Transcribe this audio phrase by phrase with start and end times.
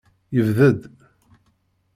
[0.35, 0.81] Yebded.